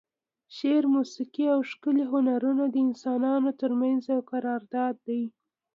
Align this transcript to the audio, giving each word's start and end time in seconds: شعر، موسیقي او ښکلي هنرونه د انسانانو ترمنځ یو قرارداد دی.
شعر، 0.55 0.83
موسیقي 0.95 1.45
او 1.53 1.59
ښکلي 1.69 2.05
هنرونه 2.11 2.63
د 2.69 2.75
انسانانو 2.87 3.49
ترمنځ 3.61 4.01
یو 4.13 4.19
قرارداد 4.31 4.95
دی. 5.07 5.23